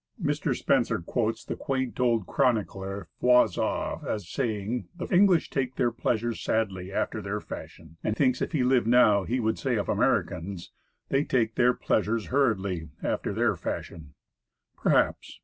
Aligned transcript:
Mr. 0.19 0.55
Spencer 0.57 0.97
quotes 0.97 1.45
that 1.45 1.59
quaint 1.59 1.99
old 1.99 2.25
chronicler, 2.25 3.07
Froissart, 3.19 4.03
as 4.07 4.27
saying, 4.27 4.87
"the 4.97 5.05
English 5.13 5.51
take 5.51 5.75
their 5.75 5.91
pleasures 5.91 6.41
sadly, 6.41 6.91
after 6.91 7.21
their 7.21 7.39
fashion;" 7.39 7.97
and 8.03 8.17
thinks 8.17 8.41
if 8.41 8.51
he 8.51 8.63
lived 8.63 8.87
now, 8.87 9.25
he 9.25 9.39
would 9.39 9.59
say 9.59 9.75
o'f 9.77 9.87
Americans, 9.89 10.71
"they 11.09 11.23
take 11.23 11.53
their 11.53 11.75
pleasures 11.75 12.29
hurriedly, 12.33 12.89
after 13.03 13.31
their 13.31 13.55
fashion." 13.55 14.15
Perhaps. 14.75 15.39